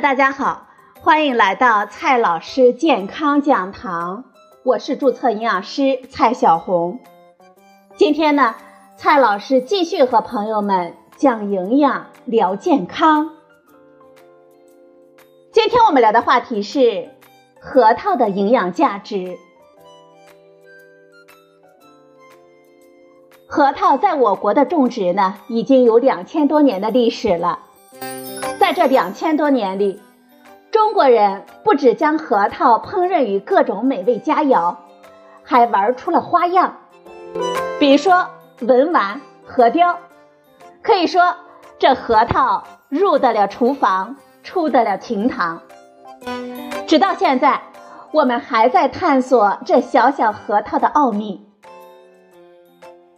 [0.00, 0.68] 大家好，
[1.02, 4.24] 欢迎来到蔡老师健康讲堂，
[4.62, 6.98] 我是注册营养师蔡小红。
[7.94, 8.54] 今天呢，
[8.96, 13.32] 蔡老师继续和朋友们讲营养、聊健康。
[15.52, 17.10] 今天我们聊的话题是
[17.60, 19.36] 核桃的营养价值。
[23.46, 27.66] 核桃在我国的种植呢，已经有两千多年的历史了。
[28.74, 30.00] 这两千多年里，
[30.70, 34.76] 中国人不止将核桃烹饪于各种美味佳肴，
[35.42, 36.76] 还玩出了花样。
[37.78, 38.26] 比如说
[38.60, 39.98] 文玩、核雕，
[40.82, 41.34] 可以说
[41.78, 45.62] 这核桃入得了厨房，出得了厅堂。
[46.86, 47.62] 直到现在，
[48.12, 51.46] 我们还在探索这小小核桃的奥秘。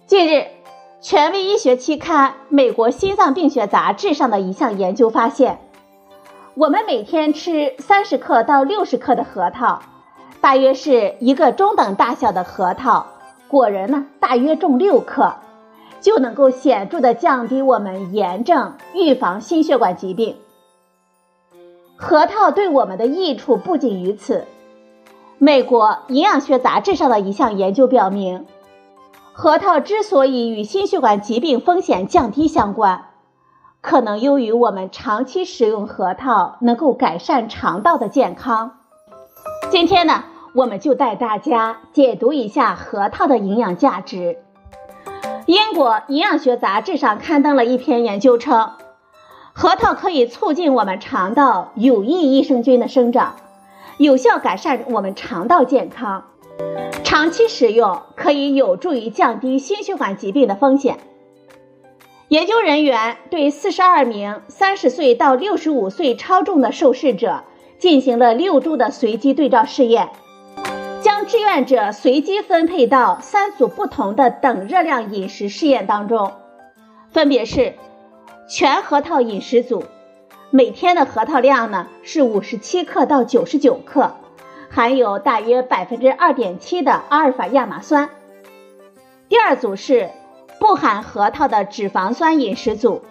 [0.07, 0.54] 近日。
[1.05, 5.59] 权威医学期刊《美国心脏病学杂志》上的一项研究发现，
[6.55, 9.83] 我们每天吃三十克到六十克的核桃，
[10.41, 13.07] 大约是一个中等大小的核桃，
[13.49, 15.35] 果仁呢大约重六克，
[16.01, 20.37] 就能够显著的降低我们炎症，预防心血管疾病。
[21.97, 24.47] 核桃对我们的益处不仅于此，
[25.37, 28.47] 美国营养学杂志上的一项研究表明。
[29.37, 33.07] 核桃之所以与心血管疾病风险降低相关，
[33.81, 38.79] 可能由于我们长期食用核桃能够改善肠道的健康。
[39.71, 40.23] 今天呢，
[40.55, 44.39] 我们就带大家解读一下核桃的营养价值。
[45.47, 48.71] 英国营养学杂志上刊登了一篇研究称，
[49.53, 53.35] 核桃可以促进我们肠道有益益生菌的生长，
[53.99, 56.23] 有效改善我们肠道健康。
[57.25, 60.99] 长期使用可以有助于降低心血管疾病的风险。
[62.29, 67.45] 研究人员对四十二名三十岁到六十五岁超重的受试者
[67.79, 70.11] 进行了六周的随机对照试验，
[71.01, 76.31] 将志愿者随机分配到三组不同的等热量饮食试验当中，
[77.11, 77.73] 分别是
[78.51, 79.85] 全核桃饮食组，
[80.51, 84.15] 每天的核桃量呢是五十七克到九十九克。
[84.75, 88.11] 含有大约百分之二点七的阿尔法亚麻酸。
[89.29, 90.11] 第二组是
[90.59, 93.05] 不含核桃的脂肪酸饮食组，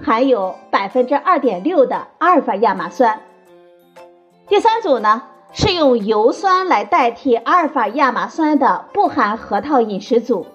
[0.00, 3.22] 含有百分之二点六的阿尔法亚麻酸。
[4.46, 10.46] 第三组呢是用油酸来代替阿尔法亚麻酸的不含核桃饮食组，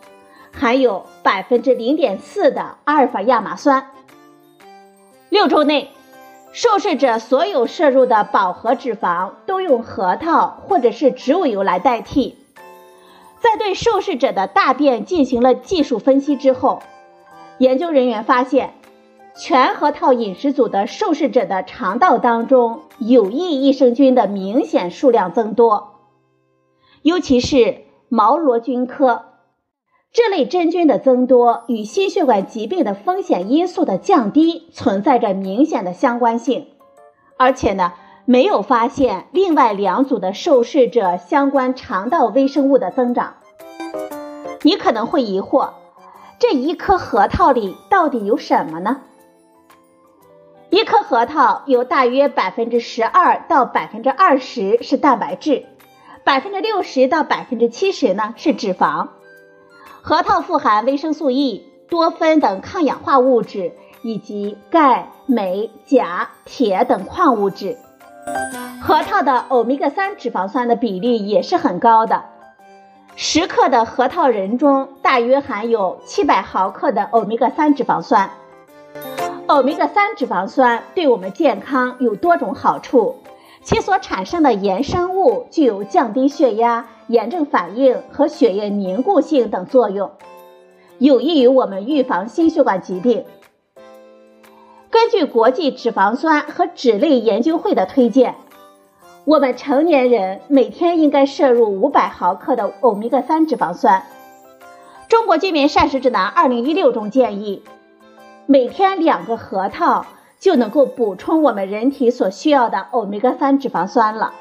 [0.57, 3.87] 含有百分之零点四的阿尔法亚麻酸。
[5.27, 5.91] 六周内。
[6.55, 12.38] 受试者所有摄入的饱和脂肪都用核桃或者是植物油来代替。
[13.41, 16.81] 在对受试者的大便进行了技术分析之后，
[17.57, 18.73] 研究人员发现，
[19.35, 25.99] 全核桃饮食组的受试者的肠道当中有益益生菌的明显数量增多，
[27.01, 29.25] 尤其是毛螺菌科。
[30.16, 36.68] 这类真菌的增多与心血管疾病的风险因素的降低存在着明显的相关性，
[37.36, 37.92] 而且呢，
[38.24, 43.34] 没有发现另外两组的受试者相关肠道微生物的增长。
[44.62, 45.72] 你可能会疑惑，
[46.40, 49.02] 这一颗核桃里到底有什么呢？
[50.70, 55.66] 一颗核桃有大约百分之十二到百分之二十是蛋白质，
[56.24, 59.09] 百分之六十到百分之七十呢是脂肪。
[60.07, 63.71] 核桃富含维生素 E、多酚等抗氧化物质，
[64.03, 67.75] 以及钙、镁、钾、铁等矿物质。
[68.83, 72.23] 核桃的欧米伽三脂肪酸的比例也是很高的，
[73.16, 78.29] 十克的核桃仁中大约含有七百毫克的欧米伽三脂肪酸。
[79.47, 83.16] 欧米伽三脂肪酸对我们健康有多种好处，
[83.63, 86.85] 其所产生的衍生物具有降低血压。
[87.07, 90.11] 炎症反应和血液凝固性等作用，
[90.97, 93.25] 有益于我们预防心血管疾病。
[94.90, 98.35] 根据国际脂肪酸和脂类研究会的推荐，
[99.25, 104.03] 我们成年人每天应该摄入五百毫克的欧米伽三脂肪酸。
[105.08, 107.61] 中国居民膳食指南二零一六中建议，
[108.47, 110.05] 每天两个核桃
[110.40, 114.34] 就能够补充我们人体所需要的欧米伽三脂肪酸了。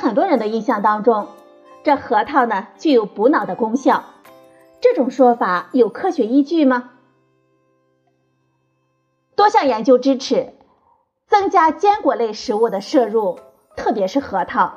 [0.00, 1.26] 很多人的印象当中，
[1.82, 4.04] 这核桃呢具有补脑的功效，
[4.80, 6.90] 这种说法有科学依据吗？
[9.34, 10.52] 多项研究支持，
[11.26, 13.40] 增加坚果类食物的摄入，
[13.76, 14.74] 特别是核桃，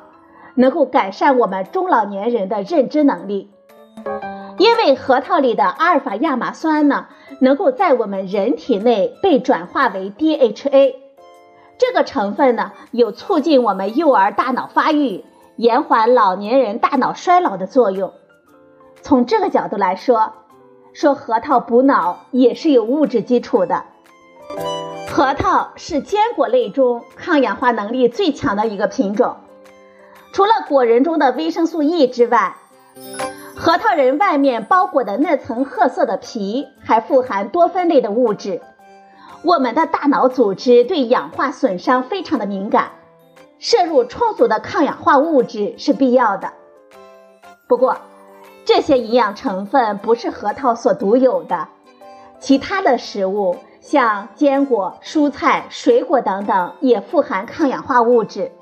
[0.56, 3.48] 能够改善我们中老年人的认知能力。
[4.58, 7.06] 因为核桃里的阿尔法亚麻酸呢，
[7.40, 10.96] 能够在我们人体内被转化为 DHA，
[11.84, 15.24] 这个成分呢，有促进我们幼儿大脑发育、
[15.56, 18.12] 延缓老年人大脑衰老的作用。
[19.00, 20.32] 从这个角度来说，
[20.92, 23.82] 说核桃补脑也是有物质基础的。
[25.10, 29.38] 核桃是坚果类中抗氧化能力最强的一个品种。
[30.32, 32.58] 除了果仁中的维生素 E 之外，
[33.56, 38.60] 核桃仁外面包裹的那层褐色的皮还富含多酚类的物质。
[39.44, 42.92] 我们的大脑组织对氧化损伤非常的敏感，
[43.58, 46.52] 摄入充足的抗氧化物质是必要的。
[47.66, 47.96] 不过，
[48.64, 51.68] 这些营养成分不是核桃所独有的，
[52.38, 53.56] 其他的食物。
[53.80, 58.52] 像坚果、蔬菜、水果等等也富含抗氧化物质。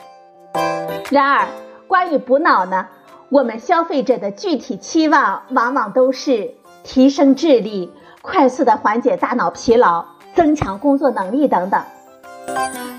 [1.10, 1.46] 然而，
[1.86, 2.88] 关于补脑呢，
[3.28, 6.54] 我们消费者的具体期望往往都是
[6.84, 11.82] 提升智力、快速的缓解大脑疲劳、增强工作能力等等。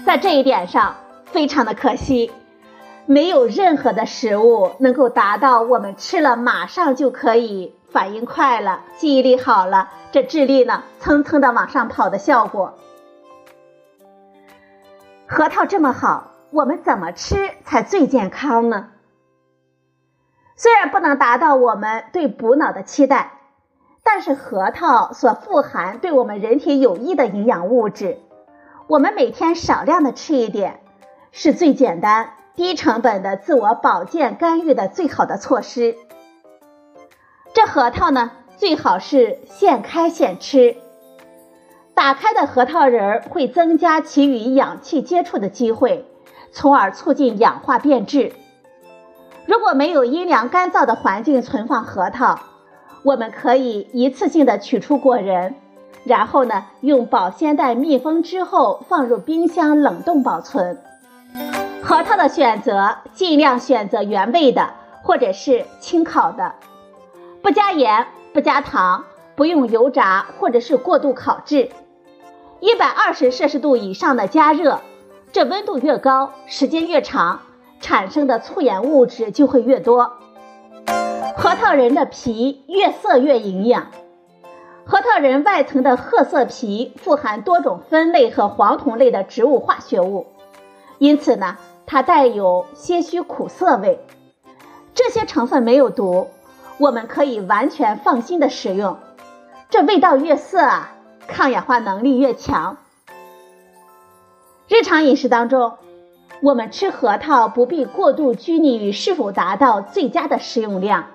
[0.06, 0.96] 在这一点上，
[1.26, 2.32] 非常的可惜，
[3.06, 7.76] 没有任何的食物能够达到我们吃了马上就可以。
[7.92, 12.76] 反应快了，记忆力好了，这智力呢蹭蹭的往上跑的效果。
[15.28, 18.92] 核桃这么好，我们怎么吃才最健康呢？
[20.56, 23.41] 虽然不能达到我们对补脑的期待，
[24.04, 28.18] 但是核桃所富含对我们人体有益的营养物质，
[28.88, 30.82] 我们每天少量的吃一点，
[31.32, 35.96] 是最简单、低成本的自我保健干预的最好的措施。
[37.54, 40.78] 这核桃呢，最好是现开现吃。
[41.94, 46.06] 打开的核桃仁儿会增加其与氧气接触的机会，
[46.52, 48.34] 从而促进氧化变质。
[49.46, 52.40] 如果没有阴凉干燥的环境存放核桃，
[53.04, 55.56] 我们可以一次性的取出果仁，
[56.04, 60.78] 然后呢，用保鲜袋密封之后放入冰箱冷冻保存。
[61.82, 64.70] 核桃的选择尽量选择原味的，
[65.04, 66.54] 或者是清烤的。
[67.42, 69.06] 不加盐，不加糖，
[69.36, 71.70] 不用油炸或者是过度烤制。
[72.60, 74.82] 一百二十摄氏度以上的加热，
[75.32, 77.40] 这温度越高，时间越长，
[77.80, 80.12] 产生的促盐物质就会越多。
[81.42, 83.88] 核桃仁的皮越涩越营养。
[84.86, 90.28] 核桃仁外层的褐色皮富含多种酚类和黄酮类的植物化学物，
[91.00, 91.58] 因此呢，
[91.88, 94.00] 它带有些许苦涩味。
[94.94, 96.28] 这些成分没有毒。
[96.78, 99.00] 我们可以完全放心的食用，
[99.72, 100.92] 这味道越涩啊，
[101.26, 102.78] 抗氧化能力越强。
[104.68, 105.74] 日常饮食当中，
[106.44, 111.06] 我们吃核桃不必过度拘泥于是否达到最佳的食用量，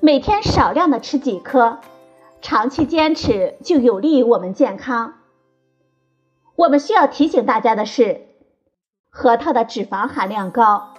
[0.00, 1.78] 每天少量的吃几颗，
[2.40, 5.14] 长期坚持就有利于我们健康。
[6.54, 8.28] 我们需要提醒大家的是，
[9.10, 10.94] 核桃的脂肪含量高，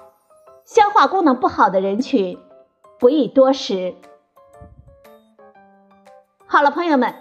[0.65, 2.37] 消化功能不好的人群。
[2.99, 3.95] 不宜多食。
[6.45, 7.15] 好了，朋友们，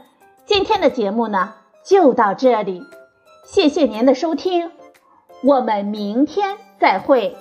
[0.45, 1.55] 今天的节目呢
[1.85, 2.83] 就到这里，
[3.45, 4.73] 谢谢您的收听，
[5.45, 7.37] 我们明天再会。